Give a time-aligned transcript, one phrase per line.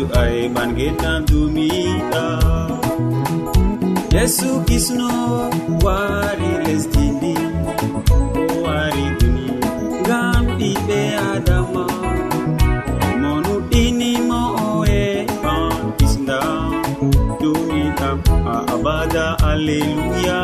[0.00, 0.70] yeeso ae man
[1.28, 2.24] dumiɗa
[4.14, 5.10] yesu kisno
[5.84, 7.34] wari lesdini
[8.52, 9.46] o wari duni
[10.00, 11.00] ngam ɓiɓe
[11.32, 11.84] adama.
[13.20, 15.00] Mo nuɗɗinimo oe
[15.52, 16.40] an kisda
[17.40, 18.08] dumiɗa
[18.52, 20.39] a abada alleluya.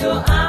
[0.00, 0.39] to I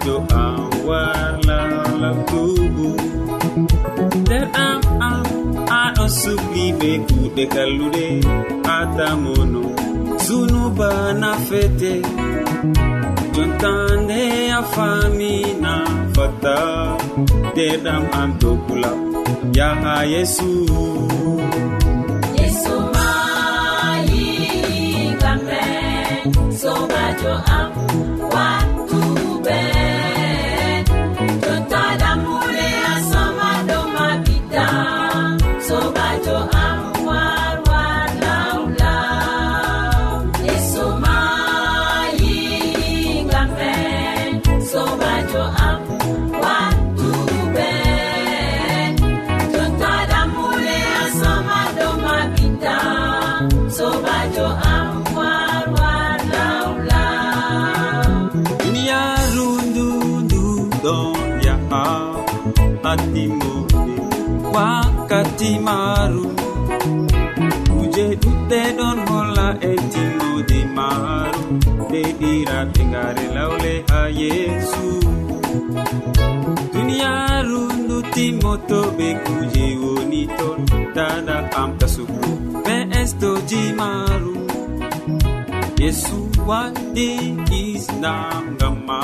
[0.00, 2.88] radio an warlalal tubu
[4.20, 5.26] nder am am
[5.80, 8.06] aɗo sukli be kuuɗe kalluɗe
[8.76, 9.62] atamono
[10.24, 11.92] sunubana fete
[13.34, 14.20] jontande
[14.58, 15.72] a famina
[16.14, 16.56] fatta
[17.50, 18.92] nderɗam am dokula
[19.56, 20.50] yaha yesu.
[22.38, 24.24] Yesu mayi
[25.22, 25.60] kamɓe
[26.60, 27.89] sobajo am.
[73.10, 74.86] saare lawle ha yeesu.
[76.72, 80.58] Duniyaaru nduttimoto ɓe kuje woni ton.
[80.94, 82.30] Tada amta sugu
[82.64, 84.34] ɓe estoji maru
[85.82, 86.16] yesu
[86.48, 87.08] waɗi
[87.74, 88.98] islam ngam ma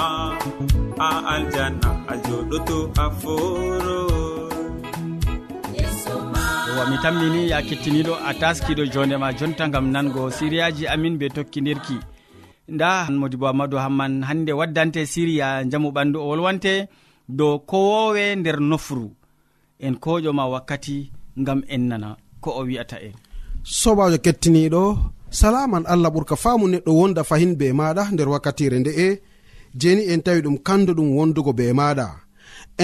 [0.99, 4.01] a aljanna a joɗoto a foro
[5.79, 10.31] yehowa mi tammini ya kettiniɗo a taskiɗo jondema jonta gam nango.
[10.37, 11.97] Siriyaji amin be tokkidirki
[12.69, 16.73] nda modi bo amadou hamman hande waddante siriya jamu ɓandu o wolwante
[17.29, 19.07] dow kowowe nder nofru.
[19.87, 20.99] En koƴoma wakkati
[21.41, 22.09] ngam en nana
[22.43, 23.15] ko o wi'ata en.
[23.63, 24.83] Sobajo kettiniɗo
[25.39, 29.09] salaman allah ɓurka faamu neɗɗo wonda fahin be maɗa nder wakkatire nde'e
[29.81, 32.07] jeni en tawi ɗum kandu ɗum wondugo be maɗa.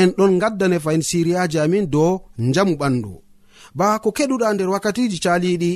[0.00, 2.10] En ɗon gaddane fahin siriyaji amin dow
[2.54, 3.12] jamu ɓandu.
[3.78, 5.72] Ba ko keɗuɗa nder wakkatiji caliɗi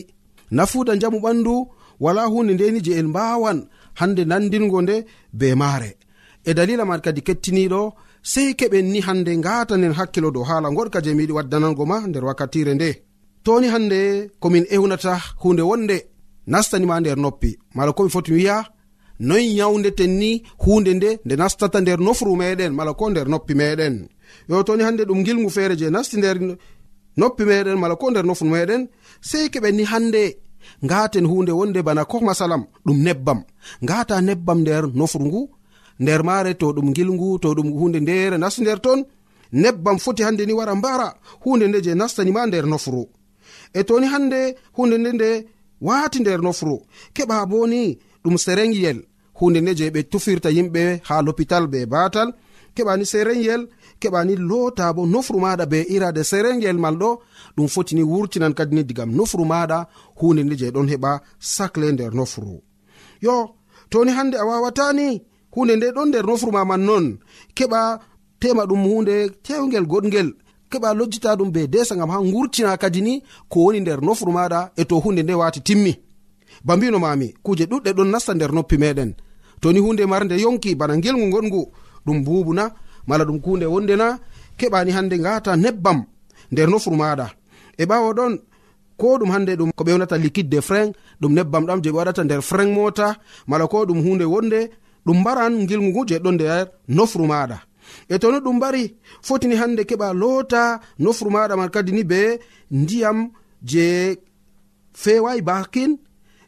[0.57, 1.55] nafuda jamu ɓandu
[2.01, 3.59] wala hunde ndeni je en mbawan
[4.01, 4.97] hande nandingo nde
[5.39, 5.91] be maare.
[6.49, 7.81] E dalila man kadi kettiniɗo
[8.33, 12.73] sei keɓen ni hande ngatanen hakkilo dow haala goɗka je miyiɗi waddanango ma nder wakkatire
[12.75, 12.91] nde.
[13.45, 14.01] Toni hande
[14.43, 15.97] komin ewnata hunde wonde
[16.53, 17.51] nastanima nder noppi.
[17.77, 18.57] Mala komi foti wiya
[19.29, 20.31] noy yawdeten ni
[20.65, 23.95] hunde nde nde nastata nder nofru meɗen mala ko nder noppi meɗen.
[24.49, 26.37] Yo toni hande ɗum gilgu feere je nasti nder
[27.17, 28.83] noppi meɗen mala ko nder nofru meɗen
[29.21, 30.23] sei keɓen ni hande
[30.85, 33.41] ngaten hunde wonde bana koh masalam ɗum nebbam.
[33.85, 35.43] Ngata nebbam nder nofru ngu
[36.01, 39.01] nder maare to ɗum gilngu to ɗum hunde ndere nasti nder ton
[39.53, 41.09] nebbam foti hande ni wara mbara
[41.45, 43.03] hunde nde je nastanima nder nofru.
[43.79, 44.41] E toni hande
[44.77, 45.31] hunde nde nde
[45.81, 46.77] wati nder nofru
[47.15, 48.99] keɓa boni ɗum serenyel
[49.39, 52.29] hunde nde je ɓe tufirta yimɓe ha lopital be batal
[52.75, 53.63] keɓani serenyel
[54.01, 57.11] keɓani loota bo nofru maɗa be irade serengel mal ɗo.
[57.57, 59.79] Ɗum fotini wurtinan kadini digam nofru maɗa
[60.19, 62.63] hunde nde je ɗon heɓa sacle nder nofru.
[63.21, 63.35] Yo
[63.91, 65.23] toni hande a wawatani
[65.55, 67.07] hunde nde ɗon nder nofru ma man non
[67.57, 67.81] keɓa
[68.41, 69.15] tema ɗum hunde
[69.45, 70.29] tewgel goɗgel
[70.71, 74.61] keɓa lojjita ɗum be desa gam ha gurtina kadi ni ko woni nder nofru maɗa
[74.77, 75.93] e to hunde nde wati timmi.
[76.65, 79.15] Ba mbino mami kuje ɗuɗɗe ɗon nasta nder noppi meɗen
[79.61, 81.63] toni hunde marde yonki bana gelgu goɗgu
[82.07, 82.65] ɗum bubuna
[83.07, 84.19] mala ɗum kunde wonde na
[84.59, 85.99] keɓani hande ngata nebbam
[86.53, 87.27] nder nofuru maɗa.
[87.79, 88.33] E ɓawo ɗon
[89.01, 91.97] ko ɗum hande ɗum ko ɓe yonata liquide de frein ɗum nebbam ɗam je ɓe
[91.99, 93.17] waɗata nder frein mota
[93.47, 94.61] mala ko ɗum hunde wonde
[95.07, 97.59] ɗum mbaran gilgu ngu je ɗon nder nofuru maɗa.
[98.09, 98.83] E to no ɗum mbari
[99.27, 102.21] fotini hande keɓa loota nofuru maɗa man kadi ni be
[102.71, 103.19] ndiyam
[103.71, 104.17] je
[105.03, 105.91] fewayi bakin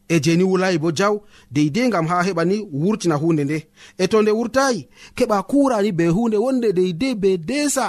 [0.08, 1.14] e jeni wulayi bo jaw
[1.50, 3.58] deidei gam ha heɓa ni wurtina hunde nde.
[3.98, 7.86] E to nde wurtayi keɓa kurani be hunde wonde deidei be desa.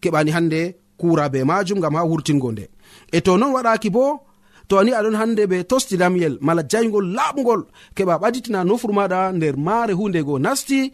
[0.00, 0.60] Keɓani hande
[0.96, 2.68] kura be majum gam ha wurtingo nde.
[3.12, 4.20] E to non waɗaki bo
[4.68, 7.62] to ani aɗon hande ɓe tosti lamyel mala jaygol laɓgol
[7.96, 10.92] keɓa ɓaditina nofuru maɗa nder maare hunde go nasti.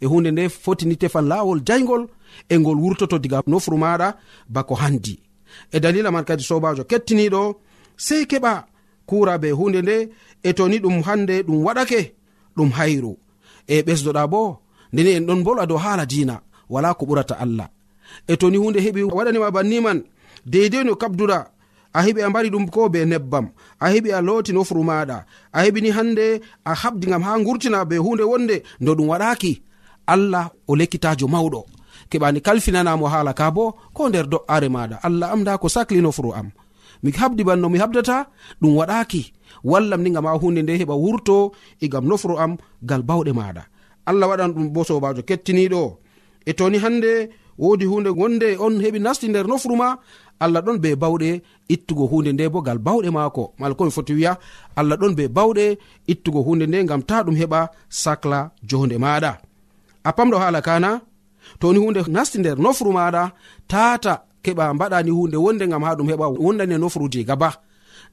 [0.00, 2.06] E hunde nde fotini tefan lawol jaygol
[2.48, 4.16] e ngol wurtoto diga nofuru maɗa
[4.48, 5.20] bako handi.
[5.70, 7.54] E dalila man kadi sobajo kettiniɗo
[7.96, 8.71] sei keɓa
[9.06, 9.96] kura be hunde nde
[10.42, 12.00] e to ni ɗum hande ɗum waɗake
[12.56, 13.12] ɗum hayru.
[13.66, 14.58] E ɓesdoɗa bo
[14.92, 17.68] ndeni en ɗon bolwa dow haala dina wala ko ɓurata allah.
[18.28, 19.98] E to ni hunde heɓi waɗanima banniman
[20.46, 21.38] deidei no kabduɗa
[21.94, 23.46] a heɓi a mbari ɗum ko be nebbam
[23.80, 27.96] a heɓi a looti nofru maɗa a heɓini hande a habdi gam ha gurtina be
[27.96, 29.62] hunde wonde no ɗum waɗaki
[30.06, 31.64] allah o lekkitajo mawɗo.
[32.10, 36.32] Keɓani kalfinanamo haala ka bo ko nder do'are maɗa allah am da ko sakli nofru
[36.34, 36.50] am.
[37.02, 38.16] mi habdi banno mi habdata
[38.60, 39.22] ɗum waɗaki
[39.70, 41.52] wallam ni gam ha hunde nde heɓa wurto
[41.84, 42.52] egam gam nofro am
[42.88, 43.62] gal bawɗe maɗa
[44.08, 45.82] allah waɗan ɗum bo sobajo kettiniɗo
[46.46, 47.12] e toni hande
[47.58, 49.88] wodi hunde gonde on heɓi nasti nder nofru ma
[50.44, 51.28] allah ɗon be bawɗe
[51.74, 53.44] ittugo hunde nde bo gal bawɗe maako.
[53.58, 54.32] Mala komi foti wiya
[54.78, 55.64] allah ɗon be bawɗe
[56.12, 57.60] ittugo hunde nde gam ta ɗum heɓa
[58.02, 58.38] sacla
[58.68, 59.32] jonde maɗa
[60.08, 60.90] a pamɗo haala kana
[61.60, 63.22] toni hunde nasti nder nofru maɗa
[63.70, 67.50] tata keɓa mbaɗani hunde wonde gam ha ɗum heɓa wondani e nofruji gaba.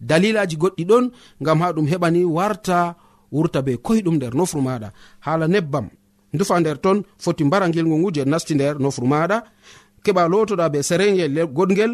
[0.02, 1.06] Dalilaji goɗɗi ɗon
[1.42, 2.96] gam ha ɗum heɓani warta
[3.32, 4.90] wurta be koyɗum nder nofru maɗa.
[5.26, 5.88] Hala nebbam
[6.34, 9.38] dufa nder ton foti mbara gilgu ngu je nasti nder nofru maɗa.
[10.04, 11.92] Keɓa lotoɗa be serengel goɗgel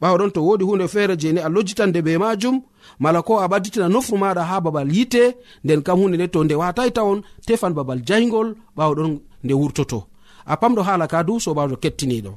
[0.00, 2.62] ɓawa ɗon to wodi hunde feere jeni a lojjitande be majum
[3.00, 5.22] mala ko a ɓadditina nofru maɗa ha babal yite
[5.64, 10.04] nden kam hunde nde to nde watai tawon tefan babal jaygol ɓawaɗon nde wurtoto.
[10.46, 12.32] A pamɗo hala ka du sobajo kettiniɗo.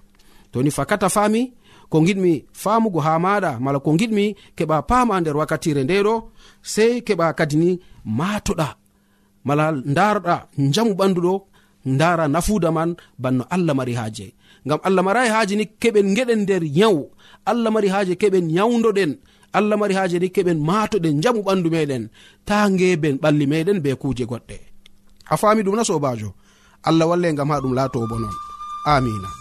[0.52, 1.42] toni fakata faami
[1.92, 4.26] ko giɗmi famugo ha maɗa mala ko giɗmi
[4.58, 6.14] keɓa pama nder wakkatire ndeɗo
[6.74, 7.70] sei keɓa kadini
[8.18, 8.68] matoɗa
[9.48, 10.36] mala ndaroɗa
[10.74, 11.34] jamu ɓanduɗo
[12.00, 12.90] dara nafuda man
[13.22, 14.28] banno allah mari haje
[14.66, 17.04] ngam allah marai haji ni keɓen geɗen nder yawu
[17.50, 19.12] allah mari haaje keɓen yawdoɗen
[19.58, 22.04] allah mari haaje ni keɓen matoɗen jamu ɓandu meɗen
[22.48, 24.58] ta ngeben ɓalli meɗen be kuje goɗɗe.
[25.34, 26.30] A fami ɗum na sobajo
[26.88, 28.36] allah walle ngam ha ɗum laato bo non
[28.94, 29.41] amina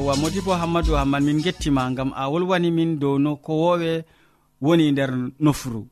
[0.00, 4.04] yewwa modibo hammadou hamman min gettima gam a wolwani min dow no ko wowe
[4.62, 5.86] woni nder nofru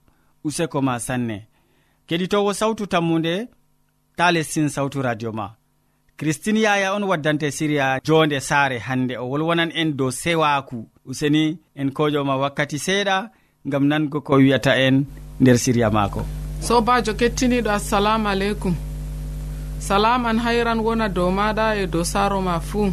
[0.44, 1.46] useko ma sanne.
[2.08, 3.48] Keɗitowo sawtu tammude
[4.16, 5.50] ta lestin sawtu radio ma.
[6.16, 11.88] Christine yaya on waddante siriya jonde saare hande o wolwonan en dow sewaku useni en
[11.90, 13.30] koƴoma wakkati seeɗa
[13.70, 15.04] gam nango ko wiyata en
[15.40, 16.22] nder siriya maako.
[16.60, 18.74] Sobajo kettiniɗo assalamu aleykum.
[19.78, 22.92] Salaman hayran wona dow maɗa e dow saaro ma fuu.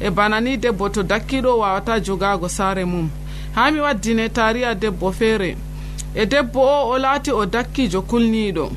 [0.00, 3.10] e bana ni debbo to dakkiɗo wawata jogago saare mum.
[3.54, 5.56] Ha mi waddine tariya debbo feere
[6.14, 8.70] e debbo o o laati o dakkijo kulniɗo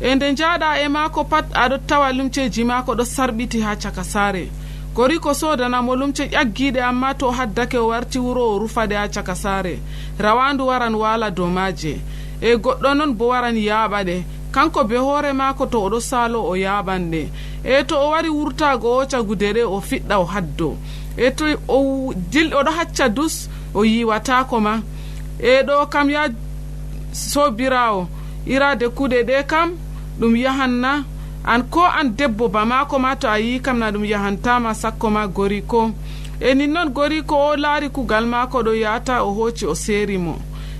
[0.00, 4.48] e nde jaɗa e maako pat aɗo tawa lumceji maako ɗo sarɓiti ha caka saare.
[4.94, 9.34] Gori ko sodanamo lumce ƴaggiɗe amma to haddake o warti wuro o rufaɗe ha caka
[9.34, 9.78] saare.
[10.18, 12.00] Rawandu waran wala dow maaje.
[12.40, 17.28] E goɗɗo noon bo waran yaaɓaɗe kanko be hoore maako to oɗo saalo o yaaɓanɗe
[17.66, 20.76] e to o wari wurtago o cagudere o fiɗɗa o haddo.
[21.16, 24.82] E to o dil oɗo hacca dus o yiwatako ma.
[25.40, 26.28] E ɗo kam ya
[27.12, 28.08] sobirawo
[28.46, 29.72] irade kuɗe ɗe kam
[30.20, 31.04] ɗum yahanna.
[31.44, 35.26] An ko an debbo bamako ma to a yi kam na ɗum yahantama sakko ma
[35.26, 35.90] gori ko.
[36.40, 40.18] E nin noon gori ko o laari kugal mako ɗo yata o hoci o seeri
[40.18, 40.36] mo.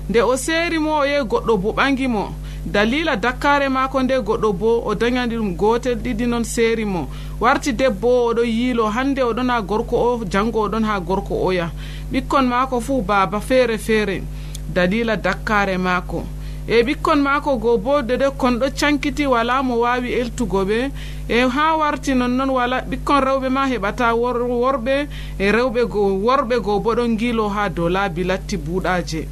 [0.09, 2.31] Nde o seeri mo o yehi goɗɗo bo ɓangi mo.
[2.71, 7.07] dalila dakkare mako nde goɗɗo bo o dañani ɗum gotel ɗiɗi noon seeri mo.
[7.39, 11.71] Warti debbo oɗo yiilo hande oɗon ha gorko o jango oɗon ha gorko oya
[12.11, 14.23] ɓikkon mako fuu baaba feere feere.
[14.73, 16.23] Dalila dakkare maako.
[16.67, 20.91] E ɓikkon maako go bo dede kon ɗo cankiti wala mo wawi eltugo ɓe.
[21.29, 25.07] E ha warti nonnoon wala ɓikkon rewɓe ma heɓata worɓe.
[25.39, 29.27] E rewɓe go worɓe go bo ɗon gilo ha dow laabi latti buuɗaje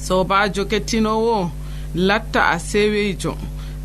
[0.00, 1.50] sobajo kettinowo
[1.94, 3.36] latta a seweyjo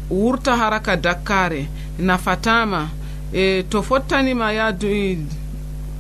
[0.10, 1.68] wurta haraka dakkare
[2.00, 2.90] nafatama.
[3.34, 5.18] E to fottanima yaadu e,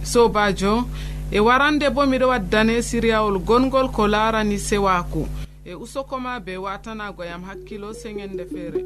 [0.03, 0.85] sobajo
[1.31, 5.27] e warande bo miɗo waddane siriyawol gongol ko larani sewaku
[5.65, 8.85] e usokoma be watanagoyam hakkilo seŋende feere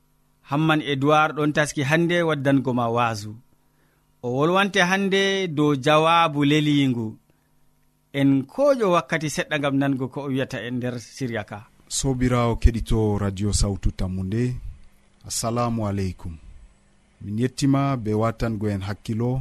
[0.51, 3.31] hamman edoird ɗon taski hannde waddango ma waasu.
[4.23, 7.07] O wolwante hannde dow jawabu leliingu
[8.19, 11.59] en koƴo wakkati seɗɗa gam nango ko o wiyata en nder siriya ka.
[11.97, 14.43] Sobirawo keɗito radio sawtu tammu nde
[15.27, 16.33] assalamu aleykum.
[17.21, 19.31] Min yettima be watango en hakkilo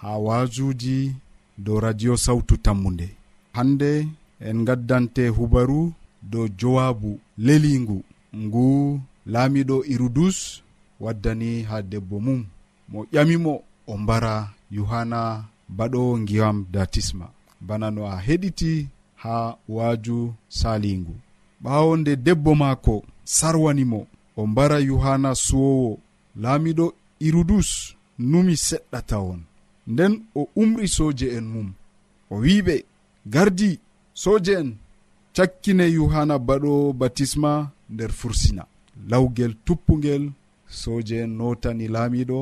[0.00, 0.98] ha waajuji
[1.64, 3.08] dow radio sawtu tammu nde
[3.56, 3.90] hande
[4.48, 5.92] en gaddante hubaru
[6.22, 7.98] dow jowabu lelingu
[8.42, 8.66] ngu
[9.32, 10.38] laamiɗo irudus
[11.00, 12.40] waddani ha debbo mum.
[12.88, 13.54] Mo ƴamimo
[13.86, 14.34] o mbara
[14.76, 15.20] yohanna
[15.76, 17.26] baɗo ngiyam datisma
[17.66, 18.72] bana no a heɗiti
[19.22, 19.34] ha
[19.74, 20.18] waaju
[20.58, 21.14] salingu
[21.62, 22.94] ɓaawo nde debbo maako
[23.36, 24.00] sarwanimo
[24.36, 25.98] o mbara yohanna suwowo.
[26.42, 26.86] Laamiɗo
[27.26, 27.70] irudus
[28.30, 29.40] numi seɗɗa tawon
[29.92, 31.68] nden o umri soje en mum.
[32.30, 32.74] O wiɓe
[33.32, 33.70] gardi
[34.22, 34.70] soje en.
[35.36, 37.52] Cakkine yohanna baɗo batisma
[37.92, 38.64] nder fursina.
[39.10, 40.24] lawgel tuppugel
[40.80, 42.38] soje en notani laamiɗo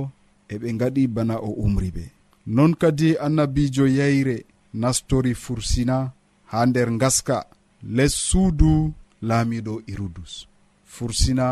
[0.53, 2.05] eɓe gaɗi bana o umri ɓe.
[2.47, 4.37] Non kadi annabijo yayre
[4.81, 5.97] nastori fursina
[6.51, 7.39] ha nder gaska
[7.97, 8.93] les suudu
[9.29, 10.33] laamiɗo irudus.
[10.95, 11.47] Fursina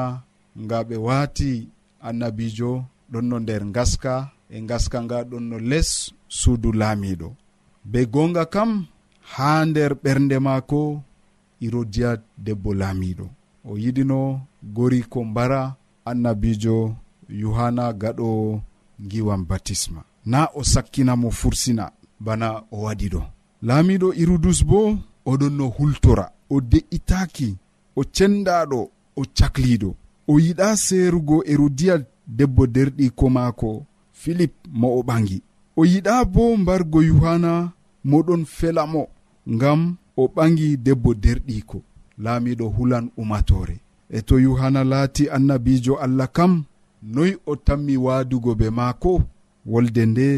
[0.62, 1.50] nga ɓe waati
[2.08, 2.70] annabijo
[3.12, 4.14] ɗon no nder gaska
[4.50, 5.90] e gaska nga ɗon no les
[6.38, 7.28] suudu laamiɗo
[7.90, 8.70] be gonga kam
[9.32, 10.80] ha nder ɓernde maako
[11.64, 12.10] irodiya
[12.44, 13.26] debbo laamiɗo
[13.64, 16.96] o yiɗino gori ko mbara annabijo
[17.28, 18.60] yohanna gaɗo
[19.08, 20.02] giwan batisma.
[20.26, 23.22] Na o sakkinamo fursina bana o waɗi ɗo.
[23.62, 26.32] Laamiɗo irudus bo oɗon no hultora.
[26.50, 27.56] O de'itaki
[27.96, 29.94] o cendaɗo o cakliɗo
[30.28, 31.94] o yiɗa seerugo erodiya
[32.26, 35.42] debbo derɗiko maako filip mo o ɓangi.
[35.76, 37.72] O yiɗa bo mbargo yohanna
[38.04, 39.08] moɗon felamo
[39.48, 41.82] ngam o ɓangi debbo derɗiko
[42.24, 43.76] laamiɗo hulan umatore
[44.10, 46.52] e to yohanna laati annabijo allah kam
[47.14, 49.12] noy o tammi waadugo be maako
[49.70, 50.28] wolde nde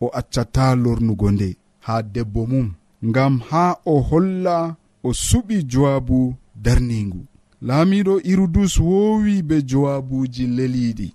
[0.00, 1.48] o accata lornugo nde
[1.86, 2.68] haa debbo mum
[3.08, 6.18] ngam haa o holla o suɓi jowaabu
[6.64, 7.20] darningu
[7.66, 11.08] laamiɗo irudus woowi be jowaabuuji leliiɗi.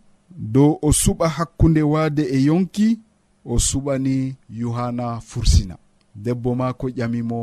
[0.54, 2.88] Dow o suɓa hakkunde waade e yonki
[3.46, 4.16] o suɓani
[4.60, 5.76] yohanna fursina.
[6.24, 7.40] Debbo maako ƴamimo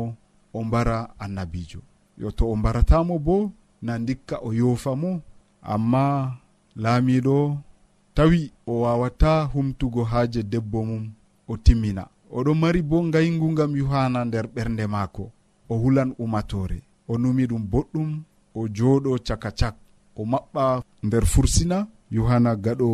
[0.53, 1.79] o mbara annabijo
[2.17, 3.51] yo to o mbaratamo bo
[3.81, 5.21] na ndikka o yofa mo
[5.61, 6.37] amma
[6.75, 7.57] laamiɗo
[8.13, 11.11] tawi o wawata humtugo haaje debbo mum
[11.47, 12.07] o timmina.
[12.31, 15.31] Oɗo mari bo ngayngu ngam yuhana nder ɓernde maako.
[15.69, 18.09] O hulan umatore o numi ɗum boɗɗum
[18.55, 19.75] o jooɗo caka cak
[20.15, 22.89] o maɓɓa nder fursina yohanna gaɗo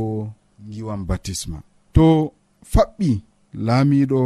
[0.72, 1.58] giwan batisma.
[1.94, 2.06] To
[2.72, 3.22] faɓɓi
[3.66, 4.22] laamiɗo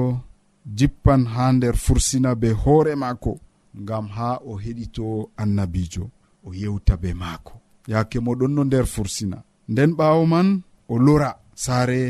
[0.77, 3.39] jippan ha nder fursina be hoore maako.
[3.81, 6.03] ngam ha o heɗito annabijo
[6.47, 7.53] o yewta be maako.
[7.91, 9.37] Yaake mo ɗon no nder fursina.
[9.71, 10.47] Nden ɓaawo man
[10.89, 11.29] o lora
[11.63, 12.01] saare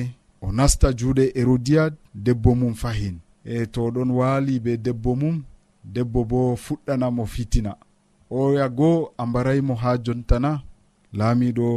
[0.42, 1.84] o nasta juuɗe erodiya
[2.26, 3.16] debbo mum fahin.
[3.46, 5.38] E to ɗon waali be debbo mum
[5.94, 7.72] debbo bo fuɗɗanamo fitina.
[8.40, 10.52] Oya goo a mbaraymo ha jontana
[11.18, 11.68] laamiɗo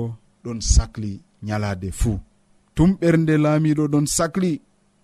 [0.44, 1.12] ɗon sahli
[1.46, 2.18] nyalaade fuu.
[2.74, 4.50] Tum ɓernde laamiɗo ɗon sahli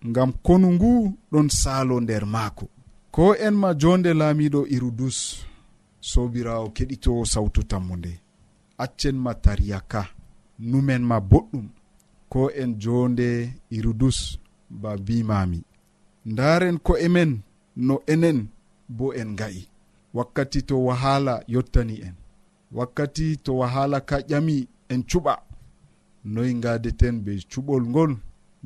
[0.09, 0.91] ngam konu ngu
[1.31, 2.65] ɗon saalo nder maako.
[3.15, 5.17] ko en ma jonde laamiɗo irudus
[6.09, 8.13] sobirawo keɗito sawtu tammude
[9.43, 10.01] tariya ka
[10.69, 11.67] numen ma boɗɗum.
[12.31, 13.27] Ko en jonde
[13.77, 14.17] irudus
[14.81, 15.59] ba bimami
[16.31, 17.31] ndaren ko emen
[17.87, 18.39] no enen
[18.97, 19.61] bo en ga'i
[20.15, 22.15] wakkati to wahala yottani en.
[22.77, 24.57] Wakkati to wahala ka ƴami
[24.93, 25.33] en cuɓa.
[26.33, 28.11] Noyi gadeten be cuɓol ngol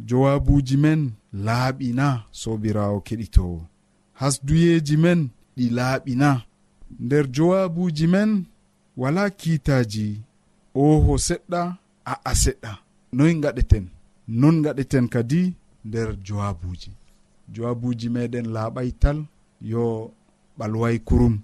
[0.07, 1.01] jowabuji men
[1.45, 2.07] laaɓina
[2.41, 3.59] sobirawo keɗitowo
[4.21, 5.19] hasduyeji men
[5.55, 6.29] ɗi laaɓina.
[7.03, 8.31] Nder jowabuji men
[9.01, 10.05] wala kiitaji
[10.83, 11.61] oho seɗɗa
[12.11, 12.71] a'a seɗɗa
[13.17, 13.85] noy gaɗeten
[14.39, 15.41] non gaɗeten kadi
[15.87, 16.91] nder jowabuji
[17.53, 19.17] jowabuji meɗen laaɓay tal
[19.71, 19.83] yo
[20.57, 21.35] ɓalway kurum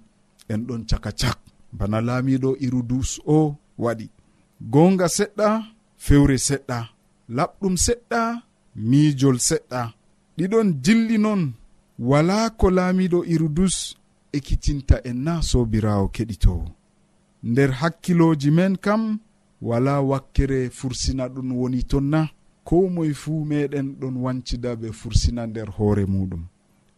[0.52, 1.38] en ɗon caka cak
[1.78, 4.06] bana laamiɗo irudus o waɗi.
[4.72, 5.48] Gonga seɗɗa
[6.04, 6.78] fewre seɗɗa.
[7.36, 8.20] Laɓɗum seɗɗa
[8.88, 9.80] miijol seɗɗa.
[10.36, 11.40] Ɗiɗon dilli non
[11.98, 13.96] wala ko laamiɗo irudus
[14.32, 16.64] ekkitinta en na sobirawo keɗitowo.
[17.42, 19.18] Nder hakkiloji men kam
[19.62, 22.28] wala wakkere fursina ɗum woni ton na
[22.64, 26.42] ko moye fuu meɗen ɗon wancida ɓe fursina nder hoore muɗum.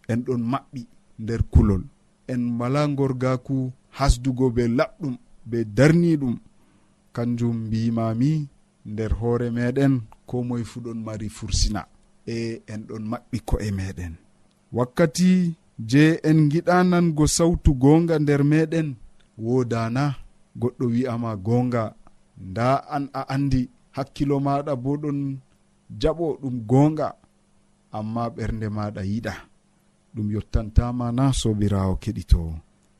[0.08, 0.86] En ɗon maɓɓi
[1.18, 1.82] nder kulol.
[2.28, 6.36] En wala gorgaku hasdugo be laɓɗum be darniɗum
[7.12, 8.48] kanjum mbimami
[8.86, 11.86] nder hoore meɗen ko moye fuu ɗon mari fursina.
[12.26, 14.14] E en ɗon maɓɓi ko'e meɗen
[14.76, 15.30] wakkati
[15.90, 18.88] je en giɗanango sawtu gonga nder meɗen
[19.44, 20.04] wodana
[20.60, 21.84] goɗɗo wi'ama gonga.
[22.48, 23.60] Nda an a andi
[23.96, 25.18] hakkilo maɗa bo ɗon
[26.00, 27.08] jaɓo ɗum gonga
[27.96, 29.34] amma ɓernde maɗa yiɗa.
[30.14, 32.52] Ɗum yottantama na sobirawo keɗitowo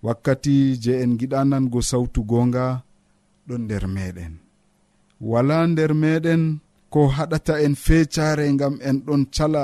[0.05, 2.65] wakkati je en giɗanango sawtu gonga
[3.47, 4.35] ɗon nder meɗen.
[5.31, 6.43] Wala nder meɗen
[6.93, 9.63] ko haɗata en fecare gam en ɗon cala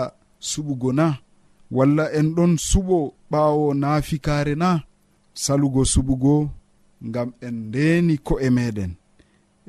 [0.48, 1.06] suɓugo na
[1.76, 2.98] walla en ɗon suɓo
[3.30, 4.70] ɓaawo naafikare na
[5.42, 6.34] salugo suɓugo
[7.06, 8.92] ngam en ndeeni ko'e meɗen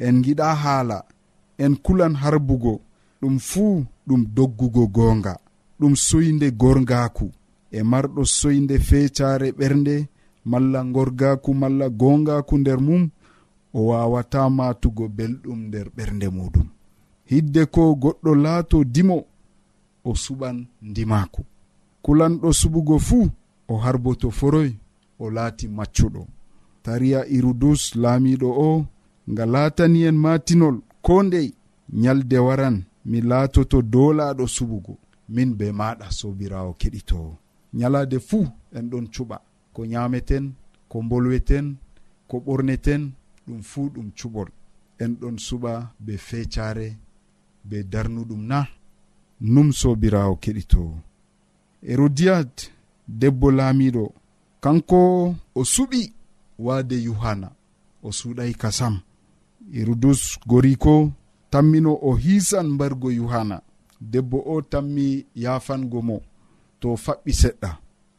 [0.06, 0.98] en giɗa haala
[1.63, 2.74] en kulan harbugo
[3.22, 5.34] ɗum fuu ɗum doggugo goonga
[5.80, 7.26] ɗum soyde gorgaku
[7.72, 9.96] e marɗo soyde fecare ɓernde
[10.52, 13.04] malla gorgaku malla gongaku nder mum
[13.74, 16.68] o wawata matugo belɗum nder ɓernde muɗum.
[17.30, 19.18] Hidde ko goɗɗo laato dimo
[20.04, 20.58] o suɓan
[20.89, 21.41] ndimaku
[22.06, 23.26] kulanɗo suɓugo fuu
[23.68, 24.70] o harboto foroy
[25.20, 26.22] o laati maccuɗo.
[26.84, 28.86] Tariya irudus laamiɗo o
[29.32, 31.48] nga laatani en matinol ko ndey
[32.02, 32.76] nyalde waran
[33.10, 34.94] mi laatoto dolaɗo suɓugo
[35.36, 37.32] min be maɗa sobirawo keɗitowo
[37.78, 38.46] nyalade fuu
[38.78, 39.38] en ɗon cuɓa
[39.74, 40.46] ko nyameten
[40.89, 41.65] ko bolweten
[42.30, 43.02] ko ɓorneten
[43.48, 44.50] ɗum fuu ɗum cuɓol.
[45.04, 45.74] En ɗon suɓa
[46.06, 46.88] be fecare
[47.70, 48.60] be darnuɗum na
[49.54, 50.94] num sobirawo keɗitowo
[51.88, 52.54] herodiyat
[53.19, 54.06] debbo laamiɗo
[54.63, 55.00] kanko
[55.56, 56.02] o suɓi
[56.65, 57.50] waade yohanna
[58.04, 58.95] o suuɗay kasam.
[59.74, 61.12] Herodus goriko
[61.52, 63.58] tammino o hiisan mbargo yohanna
[64.12, 65.08] debbo o tammi
[65.43, 66.17] yafango mo
[66.80, 67.69] to faɓɓi seɗɗa.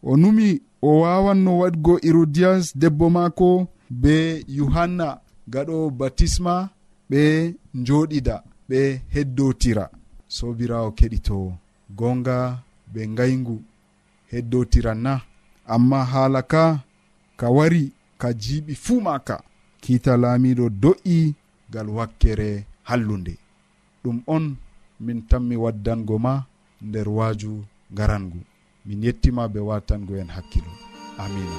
[0.02, 0.48] O numi
[0.82, 3.48] o wawanno waɗgo herodiyas debbo maako
[4.02, 4.14] be
[4.58, 5.08] yohanna
[5.52, 6.54] gaɗo batisma
[7.10, 7.22] ɓe
[7.80, 8.34] njoɗida
[8.68, 8.78] ɓe
[9.14, 9.84] heddotira
[10.36, 11.36] sobirawo keɗito
[11.98, 12.38] gonga
[12.92, 13.62] be ngayngu.
[14.30, 15.20] Heddotiran na
[15.66, 16.64] amma haala ka
[17.36, 19.36] ka wari ka jiiɓi fuu maka
[19.82, 21.34] kiita laamiɗo do'i
[21.72, 23.34] gal wakkere hallunde.
[24.02, 24.44] Ɗum on
[25.04, 26.34] min tanmi waddango ma
[26.86, 27.52] nder waaju
[27.92, 28.40] ngarangu.
[28.86, 30.72] Min yettima be watango en hakkilo.
[31.22, 31.58] Amina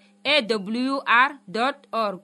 [0.23, 1.31] awr
[1.91, 2.23] org.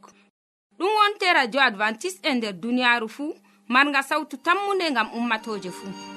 [0.77, 3.33] Ɗum wonte radio advantice'e e nder duniyaaru fuu
[3.67, 6.16] marga sautu tammunde ngam ummatoje fuu.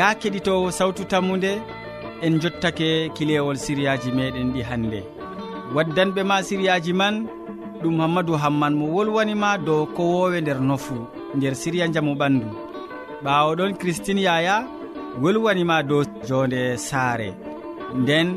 [0.00, 1.52] ya keɗitowo sawtu tammude
[2.24, 5.00] en jottake kilewol siriyaji meɗen ɗi hannde
[5.74, 7.14] waddanɓe ma siriyaji man
[7.82, 10.96] ɗum hammadou hamman mo wolwanima dow kowowe nder nofu
[11.36, 12.48] nder siriya jaamu ɓandu.
[13.24, 14.56] Ɓawoɗon christine yaya
[15.22, 17.30] wolwanima dow jonde saare.
[18.00, 18.28] Nden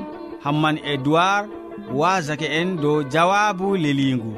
[0.43, 1.47] hamman edoird
[1.99, 4.33] wasake en dow jawabu leligu.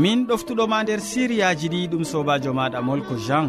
[0.00, 3.48] Min ɗoftuɗoma nder siriyaji ɗi ɗum sobajo maɗa molko jean.